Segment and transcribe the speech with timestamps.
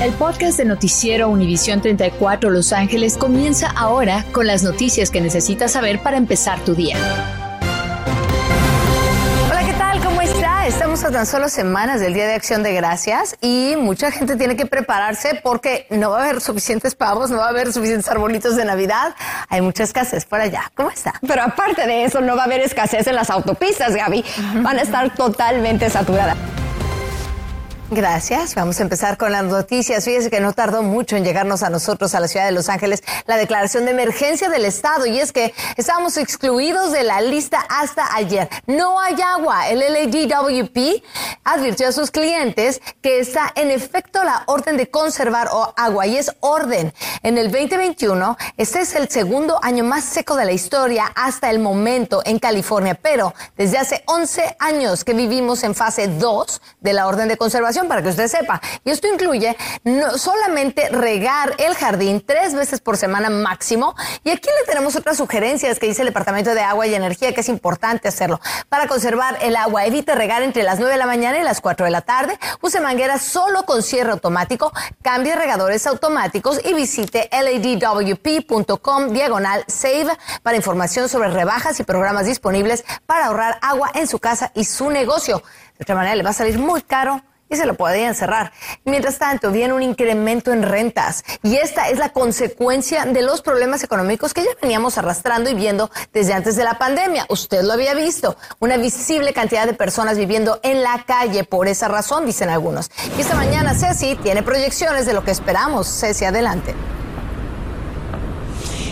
[0.00, 5.72] El podcast de Noticiero Univisión 34 Los Ángeles comienza ahora con las noticias que necesitas
[5.72, 6.96] saber para empezar tu día.
[9.50, 10.02] Hola, ¿qué tal?
[10.02, 10.66] ¿Cómo está?
[10.66, 14.56] Estamos a tan solo semanas del Día de Acción de Gracias y mucha gente tiene
[14.56, 18.56] que prepararse porque no va a haber suficientes pavos, no va a haber suficientes arbolitos
[18.56, 19.14] de Navidad.
[19.50, 20.72] Hay mucha escasez por allá.
[20.74, 21.12] ¿Cómo está?
[21.28, 24.24] Pero aparte de eso, no va a haber escasez en las autopistas, Gaby.
[24.62, 26.38] Van a estar totalmente saturadas.
[27.92, 28.54] Gracias.
[28.54, 30.04] Vamos a empezar con las noticias.
[30.04, 33.02] Fíjese que no tardó mucho en llegarnos a nosotros, a la ciudad de Los Ángeles,
[33.26, 35.06] la declaración de emergencia del Estado.
[35.06, 38.48] Y es que estábamos excluidos de la lista hasta ayer.
[38.68, 39.68] No hay agua.
[39.70, 41.02] El LADWP
[41.42, 46.06] advirtió a sus clientes que está en efecto la orden de conservar agua.
[46.06, 46.94] Y es orden.
[47.24, 51.58] En el 2021, este es el segundo año más seco de la historia hasta el
[51.58, 52.94] momento en California.
[52.94, 57.79] Pero desde hace 11 años que vivimos en fase 2 de la orden de conservación
[57.88, 58.60] para que usted sepa.
[58.84, 63.94] Y esto incluye no solamente regar el jardín tres veces por semana máximo.
[64.24, 67.40] Y aquí le tenemos otras sugerencias que dice el Departamento de Agua y Energía que
[67.40, 68.40] es importante hacerlo.
[68.68, 71.84] Para conservar el agua, evite regar entre las 9 de la mañana y las 4
[71.84, 72.38] de la tarde.
[72.60, 74.72] Use mangueras solo con cierre automático.
[75.02, 82.84] Cambie regadores automáticos y visite ladwp.com diagonal save para información sobre rebajas y programas disponibles
[83.06, 85.42] para ahorrar agua en su casa y su negocio.
[85.78, 88.52] De otra manera, le va a salir muy caro y se lo podían cerrar.
[88.84, 93.82] Mientras tanto, viene un incremento en rentas y esta es la consecuencia de los problemas
[93.82, 97.26] económicos que ya veníamos arrastrando y viendo desde antes de la pandemia.
[97.28, 101.88] Usted lo había visto, una visible cantidad de personas viviendo en la calle por esa
[101.88, 102.90] razón, dicen algunos.
[103.18, 105.88] Y esta mañana Ceci tiene proyecciones de lo que esperamos.
[105.88, 106.74] Ceci, adelante.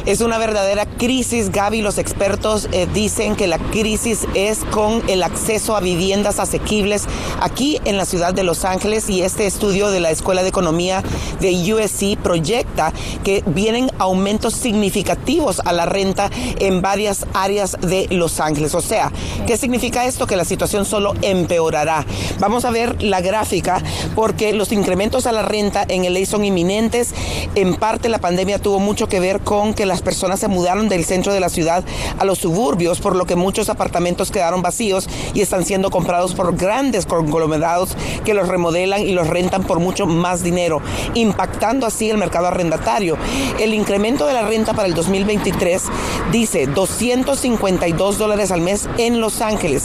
[0.09, 1.83] Es una verdadera crisis, Gaby.
[1.83, 7.05] Los expertos eh, dicen que la crisis es con el acceso a viviendas asequibles
[7.42, 11.03] aquí en la ciudad de Los Ángeles y este estudio de la Escuela de Economía
[11.41, 18.41] de USC proyecta que vienen aumentos significativos a la renta en varias áreas de Los
[18.41, 18.75] Ángeles.
[18.75, 19.12] O sea,
[19.47, 20.27] ¿qué significa esto?
[20.27, 22.06] Que la situación solo empeorará.
[22.38, 23.82] Vamos a ver la gráfica
[24.15, 27.12] porque los incrementos a la renta en el ley son inminentes.
[27.55, 31.04] En parte la pandemia tuvo mucho que ver con que las personas se mudaron del
[31.04, 31.84] centro de la ciudad
[32.19, 36.56] a los suburbios, por lo que muchos apartamentos quedaron vacíos y están siendo comprados por
[36.56, 40.81] grandes conglomerados que los remodelan y los rentan por mucho más dinero,
[41.14, 43.16] impactando así el mercado arrendatario.
[43.58, 45.82] El incremento de la renta para el 2023
[46.32, 49.84] dice 252 dólares al mes en Los Ángeles,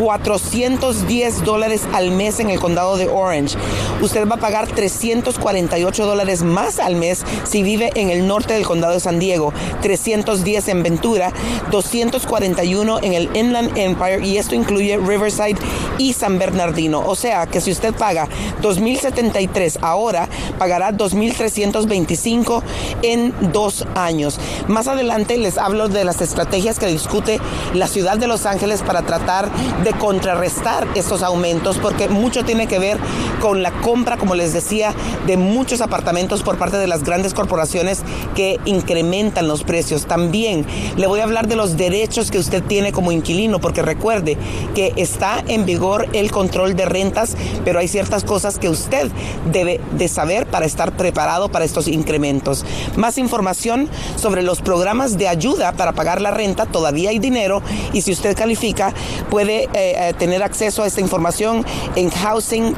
[0.00, 3.56] 410 dólares al mes en el condado de Orange.
[4.00, 8.66] Usted va a pagar 348 dólares más al mes si vive en el norte del
[8.66, 9.39] condado de San Diego
[9.80, 11.32] 310 en Ventura,
[11.70, 15.56] 241 en el Inland Empire y esto incluye Riverside
[15.98, 17.02] y San Bernardino.
[17.06, 18.28] O sea que si usted paga
[18.62, 22.62] 2.073 ahora, pagará 2.325
[23.02, 24.38] en dos años.
[24.68, 27.40] Más adelante les hablo de las estrategias que discute
[27.74, 29.50] la ciudad de Los Ángeles para tratar
[29.84, 32.98] de contrarrestar estos aumentos porque mucho tiene que ver
[33.40, 34.94] con la compra, como les decía,
[35.26, 38.02] de muchos apartamentos por parte de las grandes corporaciones
[38.34, 40.06] que incrementan los precios.
[40.06, 44.36] También le voy a hablar de los derechos que usted tiene como inquilino, porque recuerde
[44.74, 49.10] que está en vigor el control de rentas, pero hay ciertas cosas que usted
[49.52, 52.64] debe de saber para estar preparado para estos incrementos.
[52.96, 57.62] Más información sobre los programas de ayuda para pagar la renta, todavía hay dinero
[57.92, 58.92] y si usted califica
[59.30, 61.64] puede eh, eh, tener acceso a esta información
[61.96, 62.72] en housing.ca.gov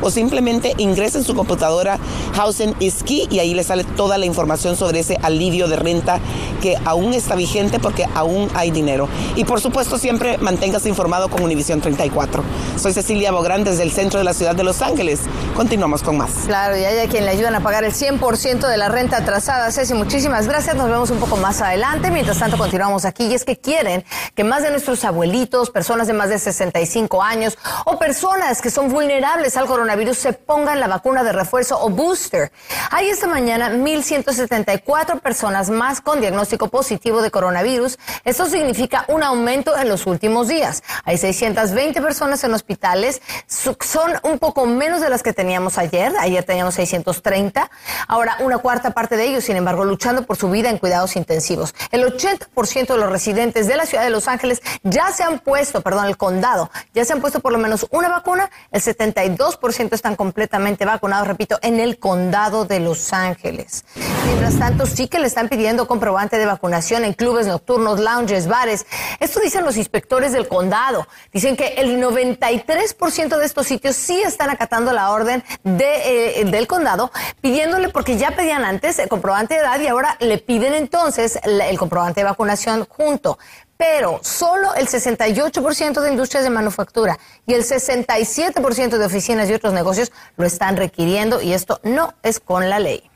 [0.00, 1.98] o simplemente ingrese en su computadora
[2.34, 5.76] Housing is Key y ahí le sale toda la información información sobre ese alivio de
[5.76, 6.20] renta
[6.60, 9.08] que aún está vigente porque aún hay dinero.
[9.36, 12.44] Y por supuesto siempre manténgase informado con Univisión 34.
[12.76, 15.20] Soy Cecilia Bográn desde el centro de la ciudad de Los Ángeles.
[15.56, 16.30] Continuamos con más.
[16.46, 19.70] Claro, y hay a quien le ayudan a pagar el 100% de la renta atrasada.
[19.70, 20.76] Ceci, muchísimas gracias.
[20.76, 22.10] Nos vemos un poco más adelante.
[22.10, 23.24] Mientras tanto, continuamos aquí.
[23.24, 27.56] Y es que quieren que más de nuestros abuelitos, personas de más de 65 años
[27.86, 32.52] o personas que son vulnerables al coronavirus se pongan la vacuna de refuerzo o booster.
[32.90, 37.98] Hay esta mañana 1.100 174 personas más con diagnóstico positivo de coronavirus.
[38.24, 40.82] Esto significa un aumento en los últimos días.
[41.04, 43.22] Hay 620 personas en hospitales.
[43.46, 46.12] Son un poco menos de las que teníamos ayer.
[46.18, 47.70] Ayer teníamos 630.
[48.08, 51.74] Ahora, una cuarta parte de ellos, sin embargo, luchando por su vida en cuidados intensivos.
[51.92, 55.80] El 80% de los residentes de la ciudad de Los Ángeles ya se han puesto,
[55.80, 58.50] perdón, el condado, ya se han puesto por lo menos una vacuna.
[58.72, 63.84] El 72% están completamente vacunados, repito, en el condado de Los Ángeles.
[64.26, 68.86] Mientras tanto, sí que le están pidiendo comprobante de vacunación en clubes nocturnos, lounges, bares.
[69.20, 71.06] Esto dicen los inspectores del condado.
[71.32, 76.66] Dicen que el 93% de estos sitios sí están acatando la orden de, eh, del
[76.66, 77.12] condado,
[77.42, 81.78] pidiéndole, porque ya pedían antes el comprobante de edad y ahora le piden entonces el
[81.78, 83.38] comprobante de vacunación junto
[83.76, 89.74] pero solo el 68% de industrias de manufactura y el 67% de oficinas y otros
[89.74, 93.10] negocios lo están requiriendo y esto no es con la ley.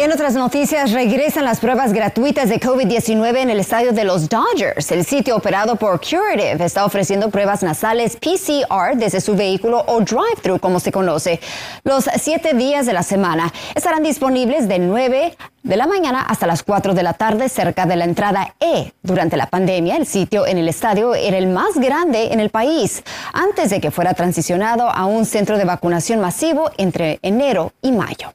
[0.00, 4.90] En otras noticias, regresan las pruebas gratuitas de COVID-19 en el estadio de los Dodgers.
[4.92, 10.58] El sitio operado por Curative está ofreciendo pruebas nasales PCR desde su vehículo o drive-thru,
[10.58, 11.38] como se conoce.
[11.84, 16.62] Los siete días de la semana estarán disponibles de 9 de la mañana hasta las
[16.62, 18.94] 4 de la tarde cerca de la entrada E.
[19.02, 23.02] Durante la pandemia, el sitio en el estadio era el más grande en el país,
[23.34, 28.32] antes de que fuera transicionado a un centro de vacunación masivo entre enero y mayo.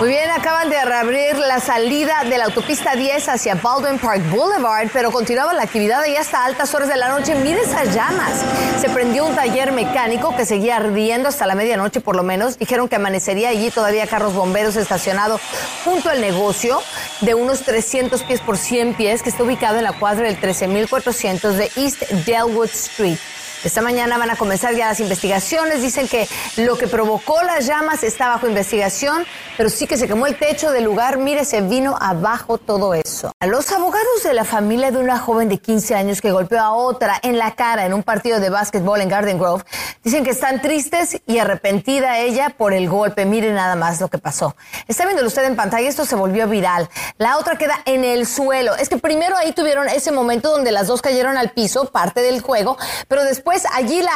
[0.00, 4.88] Muy bien, acaban de reabrir la salida de la autopista 10 hacia Baldwin Park Boulevard,
[4.94, 7.34] pero continuaba la actividad ahí hasta altas horas de la noche.
[7.34, 8.42] Mire esas llamas.
[8.80, 12.58] Se prendió un taller mecánico que seguía ardiendo hasta la medianoche por lo menos.
[12.58, 15.38] Dijeron que amanecería allí todavía carros bomberos estacionados
[15.84, 16.80] junto al negocio
[17.20, 21.58] de unos 300 pies por 100 pies que está ubicado en la cuadra del 13400
[21.58, 23.18] de East Delwood Street.
[23.62, 25.82] Esta mañana van a comenzar ya las investigaciones.
[25.82, 26.26] Dicen que
[26.56, 29.26] lo que provocó las llamas está bajo investigación,
[29.58, 31.18] pero sí que se quemó el techo del lugar.
[31.18, 33.32] Mire, se vino abajo todo eso.
[33.38, 36.72] A los abogados de la familia de una joven de 15 años que golpeó a
[36.72, 39.62] otra en la cara en un partido de básquetbol en Garden Grove
[40.02, 43.26] dicen que están tristes y arrepentida ella por el golpe.
[43.26, 44.56] Mire nada más lo que pasó.
[44.88, 45.88] Está viéndolo usted en pantalla.
[45.88, 46.88] Esto se volvió viral.
[47.18, 48.74] La otra queda en el suelo.
[48.76, 52.40] Es que primero ahí tuvieron ese momento donde las dos cayeron al piso, parte del
[52.40, 52.78] juego,
[53.08, 54.12] pero después pues allí la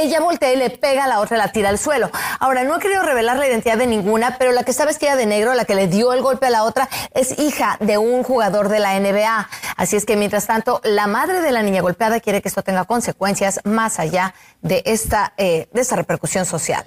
[0.00, 2.10] ella voltea y le pega a la otra, la tira al suelo.
[2.40, 5.26] Ahora, no he querido revelar la identidad de ninguna, pero la que está vestida de
[5.26, 8.70] negro, la que le dio el golpe a la otra, es hija de un jugador
[8.70, 9.50] de la NBA.
[9.76, 12.86] Así es que, mientras tanto, la madre de la niña golpeada quiere que esto tenga
[12.86, 16.86] consecuencias más allá de esta, eh, de esta repercusión social.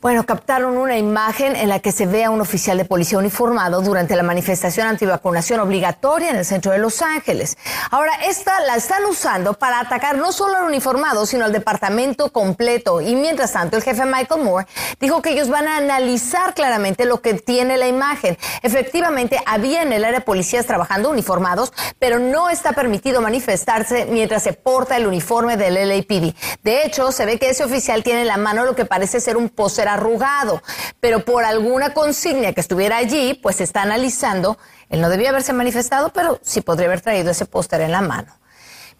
[0.00, 3.80] Bueno, captaron una imagen en la que se ve a un oficial de policía uniformado
[3.82, 7.56] durante la manifestación antivacunación obligatoria en el centro de Los Ángeles.
[7.90, 13.00] Ahora, esta la están usando para atacar no solo al uniformado, sino al departamento completo.
[13.00, 14.66] Y mientras tanto, el jefe Michael Moore
[15.00, 18.36] dijo que ellos van a analizar claramente lo que tiene la imagen.
[18.62, 24.52] Efectivamente, había en el área policías trabajando uniformados, pero no está permitido manifestarse mientras se
[24.52, 26.34] porta el uniforme del LAPD.
[26.62, 29.36] De hecho, se ve que ese oficial tiene en la mano lo que parece ser
[29.36, 30.62] un ser arrugado,
[31.00, 34.58] pero por alguna consigna que estuviera allí, pues se está analizando.
[34.88, 38.32] Él no debía haberse manifestado, pero sí podría haber traído ese póster en la mano.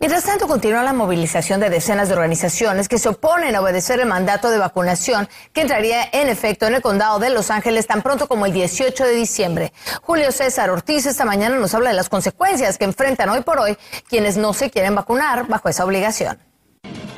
[0.03, 4.07] Mientras tanto, continúa la movilización de decenas de organizaciones que se oponen a obedecer el
[4.07, 8.27] mandato de vacunación que entraría en efecto en el condado de Los Ángeles tan pronto
[8.27, 9.73] como el 18 de diciembre.
[10.03, 13.79] Julio César Ortiz esta mañana nos habla de las consecuencias que enfrentan hoy por hoy
[14.09, 16.52] quienes no se quieren vacunar bajo esa obligación.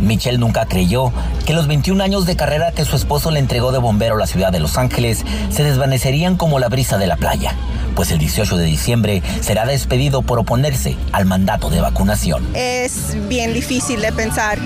[0.05, 1.13] Michelle nunca creyó
[1.47, 4.27] que los 21 años de carrera que su esposo le entregó de bombero a la
[4.27, 7.55] ciudad de Los Ángeles se desvanecerían como la brisa de la playa,
[7.95, 12.47] pues el 18 de diciembre será despedido por oponerse al mandato de vacunación.
[12.55, 14.59] Es bien difícil de pensar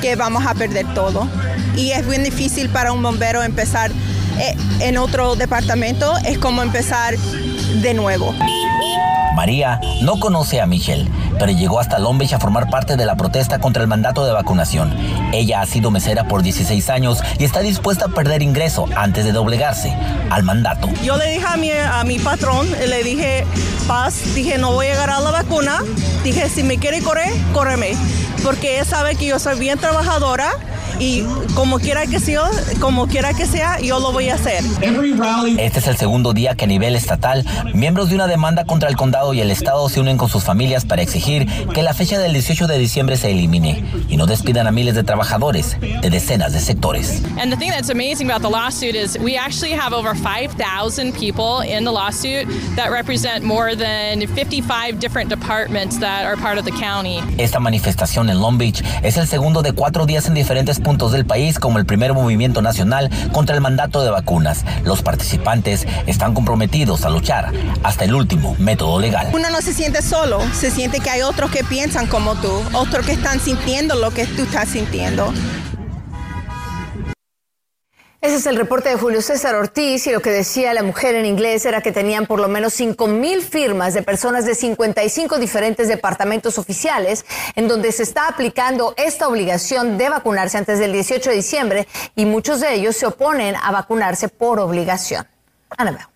[0.00, 1.28] que vamos a perder todo
[1.76, 3.90] y es bien difícil para un bombero empezar
[4.38, 8.34] eh, en otro departamento, es como empezar de nuevo.
[9.36, 13.58] María no conoce a Michelle, pero llegó hasta Long a formar parte de la protesta
[13.58, 14.96] contra el mandato de vacunación.
[15.32, 19.32] Ella ha sido mesera por 16 años y está dispuesta a perder ingreso antes de
[19.32, 19.94] doblegarse
[20.30, 20.88] al mandato.
[21.04, 23.46] Yo le dije a mi, a mi patrón, le dije,
[23.86, 25.80] paz, dije, no voy a agarrar la vacuna.
[26.24, 27.94] Dije, si me quiere correr, córreme.
[28.42, 30.50] Porque ella sabe que yo soy bien trabajadora
[30.98, 31.24] y
[31.54, 32.50] como quiera que sea,
[32.80, 34.64] como quiera que sea, yo lo voy a hacer.
[35.58, 38.96] Este es el segundo día que a nivel estatal, miembros de una demanda contra el
[38.96, 42.32] condado y el estado se unen con sus familias para exigir que la fecha del
[42.32, 46.60] 18 de diciembre se elimine y no despidan a miles de trabajadores de decenas de
[46.60, 47.22] sectores.
[47.38, 51.62] And the thing that's amazing about the lawsuit is we actually have over 5,000 people
[51.62, 56.72] in the lawsuit that represent more than 55 different departments that are part of the
[56.72, 57.22] county.
[57.38, 61.26] Esta manifestación en Long Beach es el segundo de cuatro días en diferentes puntos del
[61.26, 64.64] país como el primer movimiento nacional contra el mandato de vacunas.
[64.84, 67.50] Los participantes están comprometidos a luchar
[67.82, 69.30] hasta el último método legal.
[69.32, 73.04] Uno no se siente solo, se siente que hay otros que piensan como tú, otros
[73.04, 75.32] que están sintiendo lo que tú estás sintiendo.
[78.26, 81.26] Ese es el reporte de Julio César Ortiz y lo que decía la mujer en
[81.26, 85.86] inglés era que tenían por lo menos 5 mil firmas de personas de 55 diferentes
[85.86, 91.36] departamentos oficiales en donde se está aplicando esta obligación de vacunarse antes del 18 de
[91.36, 95.24] diciembre y muchos de ellos se oponen a vacunarse por obligación.
[95.78, 96.10] Ana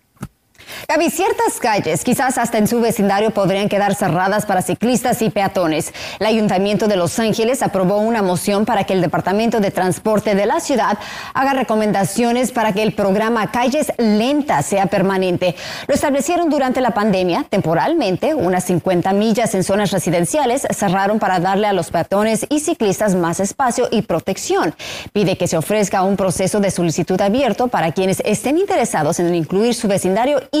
[0.87, 5.93] Gaby, ciertas calles, quizás hasta en su vecindario, podrían quedar cerradas para ciclistas y peatones.
[6.19, 10.45] El Ayuntamiento de Los Ángeles aprobó una moción para que el Departamento de Transporte de
[10.45, 10.97] la ciudad
[11.33, 15.55] haga recomendaciones para que el programa Calles Lentas sea permanente.
[15.87, 21.67] Lo establecieron durante la pandemia, temporalmente, unas 50 millas en zonas residenciales cerraron para darle
[21.67, 24.75] a los peatones y ciclistas más espacio y protección.
[25.13, 29.73] Pide que se ofrezca un proceso de solicitud abierto para quienes estén interesados en incluir
[29.73, 30.60] su vecindario y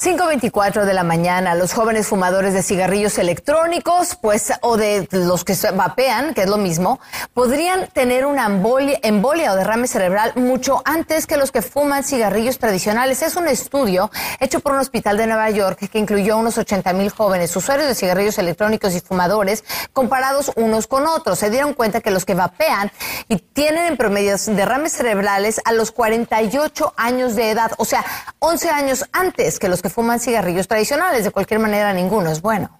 [0.00, 5.56] 5.24 de la mañana, los jóvenes fumadores de cigarrillos electrónicos, pues, o de los que
[5.74, 7.00] vapean, que es lo mismo,
[7.34, 13.22] podrían tener una embolia, o derrame cerebral mucho antes que los que fuman cigarrillos tradicionales.
[13.22, 17.10] Es un estudio hecho por un hospital de Nueva York que incluyó unos 80 mil
[17.10, 21.40] jóvenes usuarios de cigarrillos electrónicos y fumadores comparados unos con otros.
[21.40, 22.92] Se dieron cuenta que los que vapean
[23.28, 28.04] y tienen en promedio derrames cerebrales a los 48 años de edad, o sea,
[28.38, 31.24] 11 años antes que los que fuman cigarrillos tradicionales.
[31.24, 32.77] De cualquier manera, ninguno es bueno.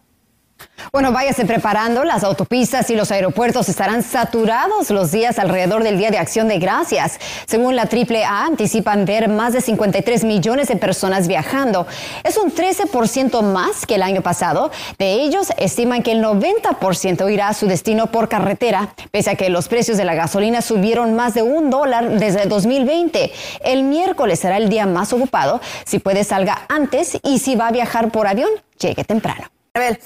[0.93, 2.03] Bueno, váyase preparando.
[2.05, 6.59] Las autopistas y los aeropuertos estarán saturados los días alrededor del Día de Acción de
[6.59, 7.19] Gracias.
[7.47, 11.87] Según la AAA, anticipan ver más de 53 millones de personas viajando.
[12.25, 14.71] Es un 13% más que el año pasado.
[14.99, 19.51] De ellos, estiman que el 90% irá a su destino por carretera, pese a que
[19.51, 23.31] los precios de la gasolina subieron más de un dólar desde 2020.
[23.63, 25.61] El miércoles será el día más ocupado.
[25.85, 29.51] Si puede, salga antes y si va a viajar por avión, llegue temprano.
[29.75, 30.01] A ver.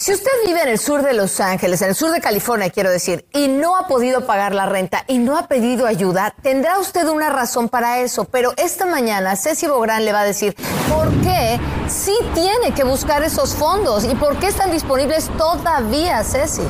[0.00, 2.90] Si usted vive en el sur de Los Ángeles, en el sur de California, quiero
[2.90, 7.06] decir, y no ha podido pagar la renta y no ha pedido ayuda, tendrá usted
[7.06, 8.24] una razón para eso.
[8.24, 10.56] Pero esta mañana Ceci Bográn le va a decir
[10.88, 16.62] por qué sí tiene que buscar esos fondos y por qué están disponibles todavía, Ceci.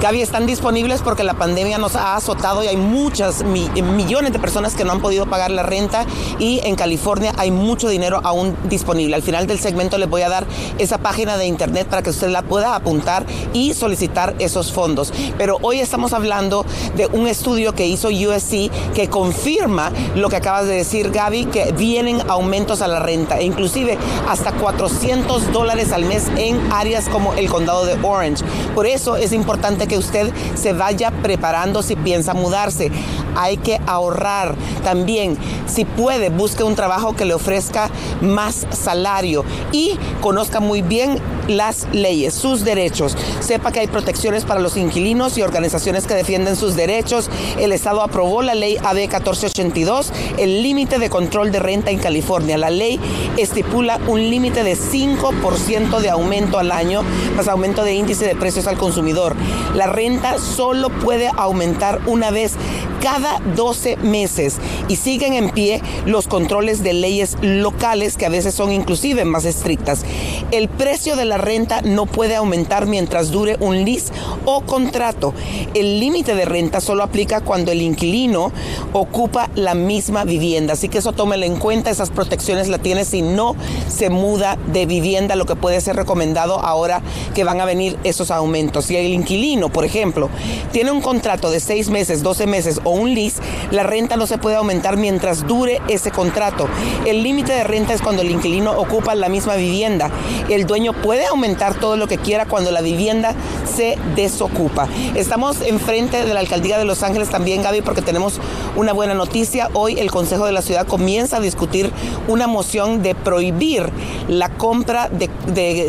[0.00, 4.76] Gaby, están disponibles porque la pandemia nos ha azotado y hay muchas, millones de personas
[4.76, 6.06] que no han podido pagar la renta
[6.38, 9.16] y en California hay mucho dinero aún disponible.
[9.16, 10.46] Al final del segmento les voy a dar
[10.78, 15.12] esa página de internet para que usted la pueda apuntar y solicitar esos fondos.
[15.36, 16.64] Pero hoy estamos hablando
[16.96, 21.72] de un estudio que hizo USC que confirma lo que acabas de decir, Gaby, que
[21.72, 27.34] vienen aumentos a la renta, e inclusive hasta 400 dólares al mes en áreas como
[27.34, 28.44] el condado de Orange.
[28.76, 32.92] Por eso es importante que usted se vaya preparando si piensa mudarse.
[33.38, 35.38] Hay que ahorrar también.
[35.66, 37.90] Si puede, busque un trabajo que le ofrezca
[38.20, 43.16] más salario y conozca muy bien las leyes, sus derechos.
[43.40, 47.30] Sepa que hay protecciones para los inquilinos y organizaciones que defienden sus derechos.
[47.58, 52.58] El Estado aprobó la ley AB 1482, el límite de control de renta en California.
[52.58, 53.00] La ley
[53.36, 57.02] estipula un límite de 5% de aumento al año,
[57.36, 59.34] más aumento de índice de precios al consumidor.
[59.74, 62.56] La renta solo puede aumentar una vez
[63.00, 64.56] cada 12 meses
[64.88, 69.44] y siguen en pie los controles de leyes locales que a veces son inclusive más
[69.44, 70.04] estrictas.
[70.50, 74.12] El precio de la renta no puede aumentar mientras dure un lease
[74.44, 75.34] o contrato.
[75.74, 78.52] El límite de renta solo aplica cuando el inquilino
[78.92, 83.22] ocupa la misma vivienda, así que eso tómelo en cuenta, esas protecciones la tiene si
[83.22, 83.54] no
[83.88, 87.02] se muda de vivienda, lo que puede ser recomendado ahora
[87.34, 88.86] que van a venir esos aumentos.
[88.86, 90.28] Si el inquilino por ejemplo,
[90.72, 93.40] tiene un contrato de seis meses, 12 meses o un lease,
[93.70, 96.68] la renta no se puede aumentar mientras dure ese contrato.
[97.06, 100.10] El límite de renta es cuando el inquilino ocupa la misma vivienda.
[100.48, 104.88] El dueño puede aumentar todo lo que quiera cuando la vivienda se desocupa.
[105.14, 108.40] Estamos enfrente de la alcaldía de Los Ángeles también, Gaby, porque tenemos
[108.76, 109.68] una buena noticia.
[109.74, 111.90] Hoy el Consejo de la Ciudad comienza a discutir
[112.26, 113.90] una moción de prohibir
[114.28, 115.28] la compra de,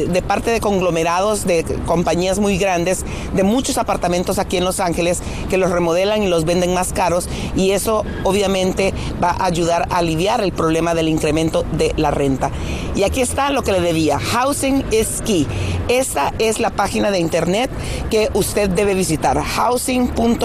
[0.08, 5.22] de parte de conglomerados, de compañías muy grandes, de muchos apartamentos aquí en Los Ángeles
[5.50, 9.98] que los remodelan y los venden más caros y eso obviamente va a ayudar a
[9.98, 12.52] aliviar el problema del incremento de la renta.
[12.96, 14.20] Y aquí está lo que le debía.
[14.20, 15.48] Housing is key.
[15.88, 17.70] Esta es la página de internet
[18.10, 19.42] que usted debe visitar.
[19.42, 20.40] housing.ca.gov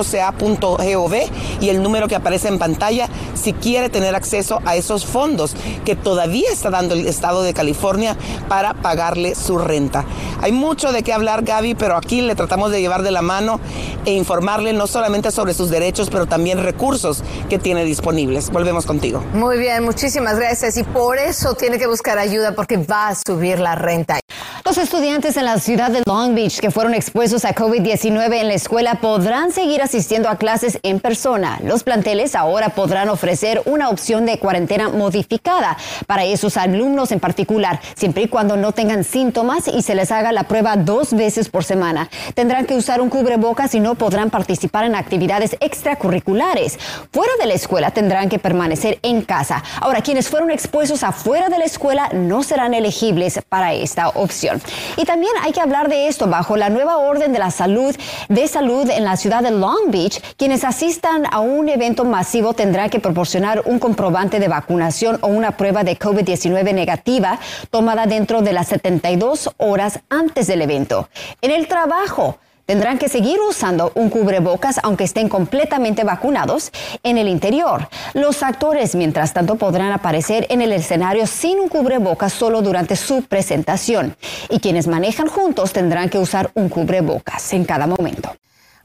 [1.61, 5.97] y el número que aparece en pantalla si quiere tener acceso a esos fondos que
[5.97, 8.17] todavía está dando el estado de California
[8.49, 10.05] para pagarle su renta.
[10.41, 13.61] Hay mucho de qué hablar, Gaby, pero aquí le tratamos de llevar de la mano
[14.05, 18.51] e informarle no solamente sobre sus derechos, pero también recursos que tiene disponibles.
[18.51, 19.25] Volvemos contigo.
[19.33, 20.77] Muy bien, muchísimas gracias.
[20.77, 24.19] Y por eso tiene que buscar ayuda porque va a subir la renta.
[24.67, 28.55] Los estudiantes en la ciudad de Long Beach que fueron expuestos a COVID-19 en la
[28.55, 31.61] escuela podrán seguir asistiendo a clases en persona.
[31.63, 37.79] Los planteles ahora podrán ofrecer una opción de cuarentena modificada para esos alumnos en particular,
[37.95, 41.63] siempre y cuando no tengan síntomas y se les haga la prueba dos veces por
[41.63, 42.09] semana.
[42.33, 46.79] Tendrán que usar un cubrebocas y no podrán participar en actividades extracurriculares.
[47.13, 49.63] Fuera de la escuela tendrán que permanecer en casa.
[49.79, 54.54] Ahora, quienes fueron expuestos afuera de la escuela no serán elegibles para esta opción.
[54.97, 57.95] Y también hay que hablar de esto bajo la nueva orden de la salud
[58.29, 60.21] de salud en la ciudad de Long Beach.
[60.37, 65.57] Quienes asistan a un evento masivo tendrán que proporcionar un comprobante de vacunación o una
[65.57, 67.39] prueba de COVID-19 negativa
[67.71, 71.09] tomada dentro de las 72 horas antes del evento.
[71.43, 77.29] En el trabajo, Tendrán que seguir usando un cubrebocas aunque estén completamente vacunados en el
[77.29, 77.89] interior.
[78.15, 83.23] Los actores, mientras tanto, podrán aparecer en el escenario sin un cubrebocas solo durante su
[83.23, 84.17] presentación.
[84.49, 88.35] Y quienes manejan juntos tendrán que usar un cubrebocas en cada momento.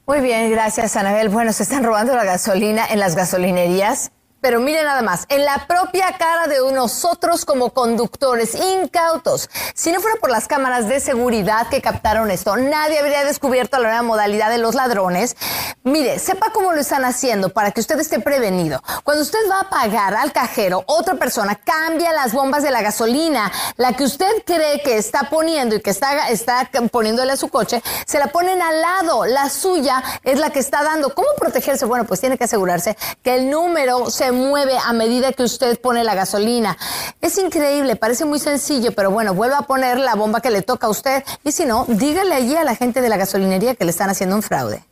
[0.06, 1.28] Muy bien, gracias, Anabel.
[1.28, 4.10] Bueno, se están robando la gasolina en las gasolinerías.
[4.40, 9.50] Pero mire nada más, en la propia cara de nosotros como conductores incautos.
[9.74, 13.88] Si no fuera por las cámaras de seguridad que captaron esto, nadie habría descubierto la
[13.88, 15.36] nueva modalidad de los ladrones.
[15.82, 18.82] Mire, sepa cómo lo están haciendo para que usted esté prevenido.
[19.04, 23.52] Cuando usted va a pagar al cajero, otra persona cambia las bombas de la gasolina.
[23.76, 27.82] La que usted cree que está poniendo y que está, está poniéndole a su coche,
[28.06, 29.26] se la ponen al lado.
[29.26, 31.14] La suya es la que está dando.
[31.14, 31.84] ¿Cómo protegerse?
[31.84, 36.04] Bueno, pues tiene que asegurarse que el número se mueve a medida que usted pone
[36.04, 36.76] la gasolina.
[37.20, 40.86] Es increíble, parece muy sencillo, pero bueno, vuelva a poner la bomba que le toca
[40.86, 43.90] a usted y si no, dígale allí a la gente de la gasolinería que le
[43.90, 44.84] están haciendo un fraude.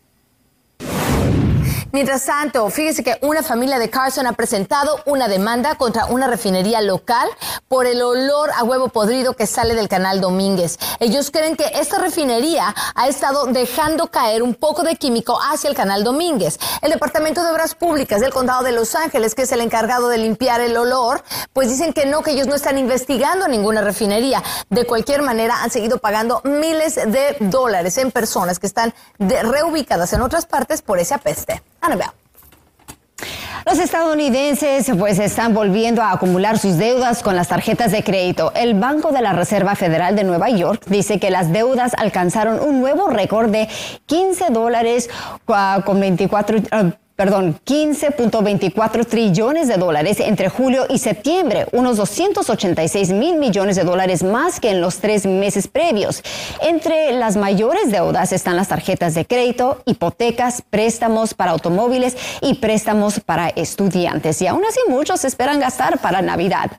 [1.91, 6.83] Mientras tanto, fíjese que una familia de Carson ha presentado una demanda contra una refinería
[6.83, 7.27] local
[7.67, 10.79] por el olor a huevo podrido que sale del canal Domínguez.
[11.01, 15.77] Ellos creen que esta refinería ha estado dejando caer un poco de químico hacia el
[15.77, 16.59] canal Domínguez.
[16.83, 20.19] El Departamento de Obras Públicas del Condado de Los Ángeles, que es el encargado de
[20.19, 24.43] limpiar el olor, pues dicen que no, que ellos no están investigando ninguna refinería.
[24.69, 30.21] De cualquier manera, han seguido pagando miles de dólares en personas que están reubicadas en
[30.21, 31.63] otras partes por ese apeste.
[31.81, 32.13] Annabelle.
[33.67, 38.51] Los estadounidenses pues están volviendo a acumular sus deudas con las tarjetas de crédito.
[38.55, 42.81] El Banco de la Reserva Federal de Nueva York dice que las deudas alcanzaron un
[42.81, 43.69] nuevo récord de
[44.07, 45.11] 15 dólares
[45.49, 46.63] ah, con 24
[47.19, 54.23] perdón, 15.24 trillones de dólares entre julio y septiembre, unos 286 mil millones de dólares
[54.23, 56.23] más que en los tres meses previos.
[56.63, 63.19] Entre las mayores deudas están las tarjetas de crédito, hipotecas, préstamos para automóviles y préstamos
[63.19, 64.41] para estudiantes.
[64.41, 66.71] Y aún así muchos esperan gastar para Navidad.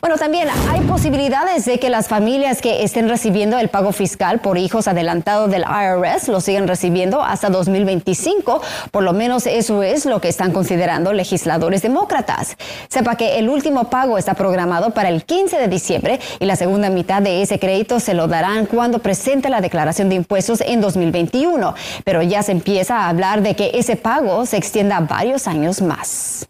[0.00, 4.58] Bueno, también hay posibilidades de que las familias que estén recibiendo el pago fiscal por
[4.58, 8.62] hijos adelantados del IRS lo sigan recibiendo hasta 2025.
[8.92, 12.56] Por lo menos eso es es lo que están considerando legisladores demócratas.
[12.88, 16.90] Sepa que el último pago está programado para el 15 de diciembre y la segunda
[16.90, 21.74] mitad de ese crédito se lo darán cuando presente la declaración de impuestos en 2021.
[22.04, 26.48] Pero ya se empieza a hablar de que ese pago se extienda varios años más.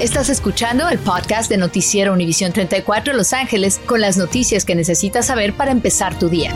[0.00, 5.26] Estás escuchando el podcast de Noticiero Univisión 34 Los Ángeles con las noticias que necesitas
[5.26, 6.54] saber para empezar tu día.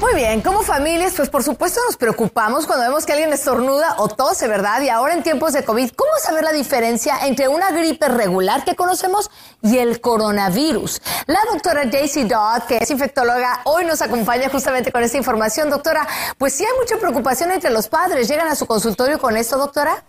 [0.00, 4.08] Muy bien, como familias, pues por supuesto nos preocupamos cuando vemos que alguien estornuda o
[4.08, 4.80] tose, ¿verdad?
[4.80, 8.74] Y ahora en tiempos de COVID, ¿cómo saber la diferencia entre una gripe regular que
[8.74, 9.30] conocemos
[9.62, 11.02] y el coronavirus?
[11.26, 15.68] La doctora Daisy Dodd, que es infectóloga, hoy nos acompaña justamente con esta información.
[15.68, 16.08] Doctora,
[16.38, 18.26] pues sí hay mucha preocupación entre los padres.
[18.26, 20.02] ¿Llegan a su consultorio con esto, doctora?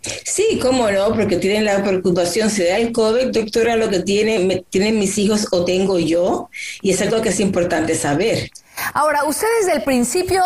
[0.00, 4.64] Sí, cómo no, porque tienen la preocupación, ¿se da el COVID, doctora, lo que tiene,
[4.70, 6.50] tienen mis hijos o tengo yo?
[6.82, 8.50] Y es algo que es importante saber.
[8.92, 10.42] Ahora, ustedes del principio,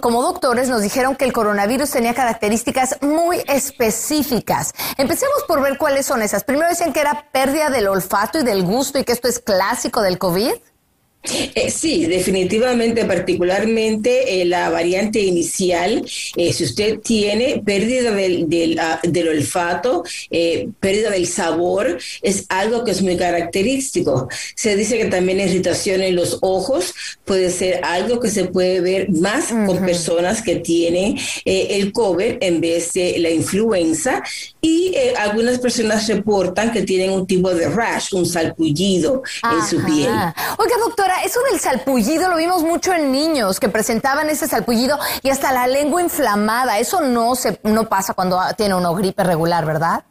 [0.00, 4.72] como doctores, nos dijeron que el coronavirus tenía características muy específicas.
[4.96, 6.44] Empecemos por ver cuáles son esas.
[6.44, 10.02] Primero decían que era pérdida del olfato y del gusto y que esto es clásico
[10.02, 10.52] del COVID.
[11.54, 16.04] Eh, sí, definitivamente, particularmente eh, la variante inicial,
[16.36, 20.04] eh, si usted tiene pérdida del, del, ah, del olfato,
[20.80, 24.28] pérdida del sabor, es algo que es muy característico.
[24.54, 29.10] Se dice que también irritación en los ojos puede ser algo que se puede ver
[29.10, 34.22] más con personas que tienen el COVID en vez de la influenza
[34.60, 40.10] y algunas personas reportan que tienen un tipo de rash, un salpullido en su piel.
[40.58, 45.30] Oiga, doctora, eso del salpullido lo vimos mucho en niños que presentaban ese salpullido y
[45.30, 46.78] hasta la lengua inflamada.
[46.78, 50.04] Eso no se no pasa cuando tiene uno gripe regular, ¿verdad?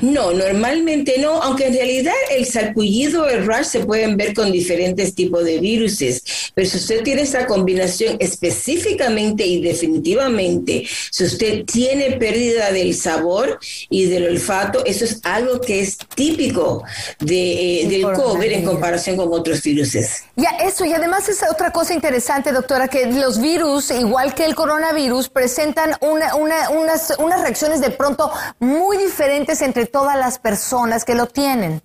[0.00, 4.52] No, normalmente no, aunque en realidad el salpullido o el rash se pueden ver con
[4.52, 6.22] diferentes tipos de viruses,
[6.54, 13.58] pero si usted tiene esa combinación específicamente y definitivamente, si usted tiene pérdida del sabor
[13.90, 16.82] y del olfato, eso es algo que es típico
[17.20, 20.22] de, eh, del COVID en comparación con otros viruses.
[20.36, 24.54] Ya, eso, y además es otra cosa interesante, doctora, que los virus, igual que el
[24.54, 31.14] coronavirus, presentan una, unas, unas reacciones de pronto muy diferentes entre todas las personas que
[31.14, 31.82] lo tienen.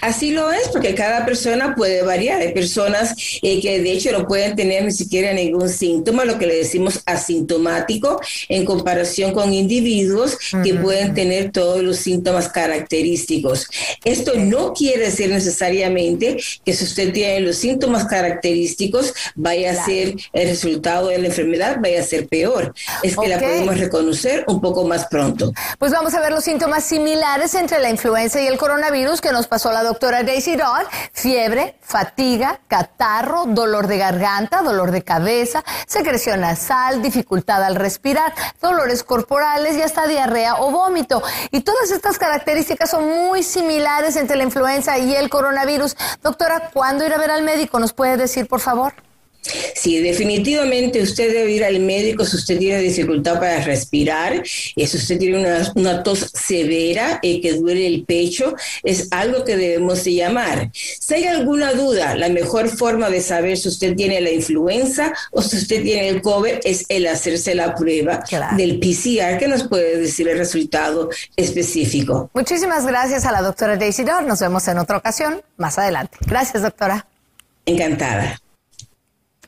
[0.00, 2.40] Así lo es, porque cada persona puede variar.
[2.40, 6.46] Hay personas eh, que de hecho no pueden tener ni siquiera ningún síntoma, lo que
[6.46, 13.68] le decimos asintomático, en comparación con individuos que pueden tener todos los síntomas característicos.
[14.04, 20.14] Esto no quiere decir necesariamente que si usted tiene los síntomas característicos vaya a ser
[20.32, 22.74] el resultado de la enfermedad, vaya a ser peor.
[23.02, 25.52] Es que la podemos reconocer un poco más pronto.
[25.78, 29.46] Pues vamos a ver los síntomas similares entre la influenza y el coronavirus que nos
[29.46, 36.40] pasó la doctora Daisy Dodd, fiebre, fatiga, catarro, dolor de garganta, dolor de cabeza, secreción
[36.40, 41.22] nasal, dificultad al respirar, dolores corporales y hasta diarrea o vómito.
[41.50, 45.96] Y todas estas características son muy similares entre la influenza y el coronavirus.
[46.22, 47.78] Doctora, ¿cuándo ir a ver al médico?
[47.78, 48.94] ¿Nos puede decir, por favor?
[49.74, 54.42] Sí, definitivamente usted debe ir al médico si usted tiene dificultad para respirar,
[54.76, 59.56] y si usted tiene una, tos severa eh, que duele el pecho, es algo que
[59.56, 60.70] debemos de llamar.
[60.72, 65.42] Si hay alguna duda, la mejor forma de saber si usted tiene la influenza o
[65.42, 68.22] si usted tiene el COVID es el hacerse la prueba
[68.56, 72.30] del PCR que nos puede decir el resultado específico.
[72.34, 74.24] Muchísimas gracias a la doctora Daisy Dor.
[74.24, 76.18] Nos vemos en otra ocasión más adelante.
[76.26, 77.06] Gracias, doctora.
[77.66, 78.39] Encantada.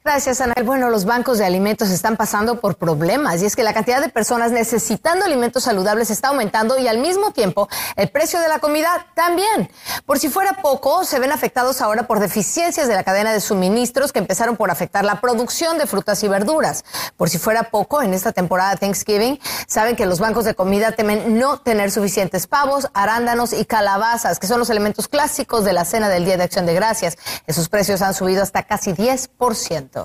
[0.06, 0.54] Gracias, Ana.
[0.64, 4.08] Bueno, los bancos de alimentos están pasando por problemas y es que la cantidad de
[4.08, 9.08] personas necesitando alimentos saludables está aumentando y al mismo tiempo el precio de la comida
[9.16, 9.68] también.
[10.06, 14.12] Por si fuera poco, se ven afectados ahora por deficiencias de la cadena de suministros
[14.12, 16.84] que empezaron por afectar la producción de frutas y verduras.
[17.16, 21.36] Por si fuera poco, en esta temporada Thanksgiving, saben que los bancos de comida temen
[21.40, 26.08] no tener suficientes pavos, arándanos y calabazas, que son los elementos clásicos de la cena
[26.08, 27.18] del Día de Acción de Gracias.
[27.48, 29.95] Esos precios han subido hasta casi 10%.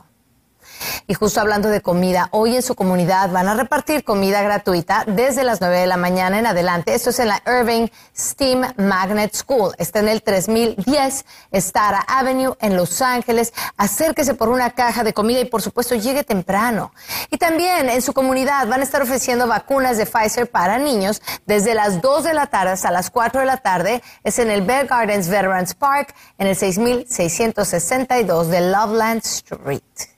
[1.07, 5.43] Y justo hablando de comida, hoy en su comunidad van a repartir comida gratuita desde
[5.43, 6.93] las 9 de la mañana en adelante.
[6.93, 9.73] Esto es en la Irving Steam Magnet School.
[9.77, 13.53] Está en el 3010 Star Avenue en Los Ángeles.
[13.77, 16.93] Acérquese por una caja de comida y por supuesto llegue temprano.
[17.29, 21.73] Y también en su comunidad van a estar ofreciendo vacunas de Pfizer para niños desde
[21.75, 24.01] las 2 de la tarde hasta las 4 de la tarde.
[24.23, 30.10] Es en el Bear Gardens Veterans Park en el 6662 de Loveland Street.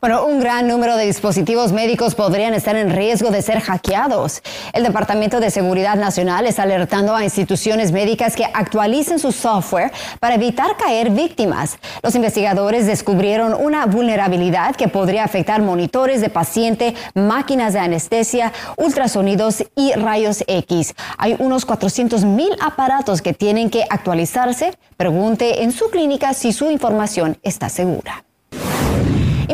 [0.00, 4.42] Bueno, un gran número de dispositivos médicos podrían estar en riesgo de ser hackeados.
[4.72, 10.34] El Departamento de Seguridad Nacional está alertando a instituciones médicas que actualicen su software para
[10.34, 11.78] evitar caer víctimas.
[12.02, 19.64] Los investigadores descubrieron una vulnerabilidad que podría afectar monitores de paciente, máquinas de anestesia, ultrasonidos
[19.76, 20.94] y rayos X.
[21.18, 24.76] Hay unos 400 mil aparatos que tienen que actualizarse.
[24.96, 28.24] Pregunte en su clínica si su información está segura.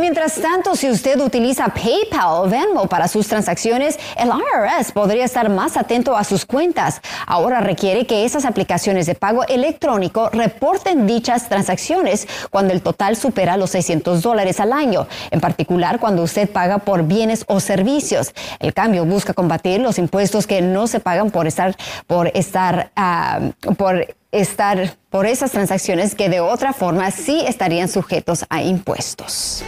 [0.00, 5.50] Mientras tanto, si usted utiliza PayPal o Venmo para sus transacciones, el IRS podría estar
[5.50, 7.02] más atento a sus cuentas.
[7.26, 13.58] Ahora requiere que esas aplicaciones de pago electrónico reporten dichas transacciones cuando el total supera
[13.58, 18.32] los 600 dólares al año, en particular cuando usted paga por bienes o servicios.
[18.58, 23.40] El cambio busca combatir los impuestos que no se pagan por estar, por estar, ah,
[23.76, 29.64] por estar por esas transacciones que de otra forma sí estarían sujetos a impuestos.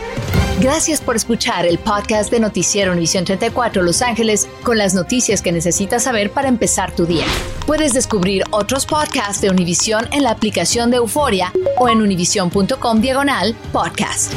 [0.60, 5.50] Gracias por escuchar el podcast de Noticiero Univisión 34 Los Ángeles con las noticias que
[5.50, 7.26] necesitas saber para empezar tu día.
[7.66, 13.56] Puedes descubrir otros podcasts de Univisión en la aplicación de Euforia o en univision.com diagonal
[13.72, 14.32] podcast.